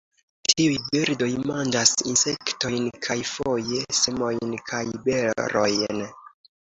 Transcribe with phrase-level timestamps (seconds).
[0.51, 6.01] Tiuj birdoj manĝas insektojn kaj foje semojn kaj berojn.